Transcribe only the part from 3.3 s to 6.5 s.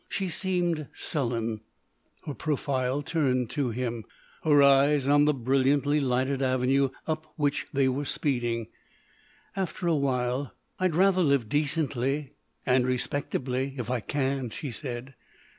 to him, her eyes on the brilliantly lighted